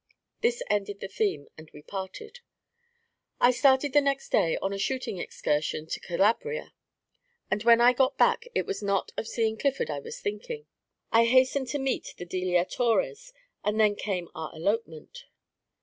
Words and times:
This 0.41 0.63
ended 0.67 0.99
the 0.99 1.07
theme, 1.07 1.45
and 1.59 1.69
we 1.75 1.83
parted. 1.83 2.39
I 3.39 3.51
started 3.51 3.93
the 3.93 4.01
next 4.01 4.29
day 4.31 4.57
on 4.59 4.73
a 4.73 4.79
shooting 4.79 5.19
excursion 5.19 5.81
into 5.81 5.99
Calabria, 5.99 6.73
and 7.51 7.61
when 7.63 7.79
I 7.79 7.93
got 7.93 8.17
back 8.17 8.47
it 8.55 8.65
was 8.65 8.81
not 8.81 9.11
of 9.15 9.27
meeting 9.27 9.59
Clifford 9.59 9.91
I 9.91 9.99
was 9.99 10.19
thinking. 10.19 10.65
I 11.11 11.25
hastened 11.25 11.67
to 11.67 11.77
meet 11.77 12.15
the 12.17 12.25
Delia 12.25 12.65
Torres, 12.65 13.31
and 13.63 13.79
then 13.79 13.93
came 13.95 14.27
our 14.33 14.51
elopement. 14.55 15.25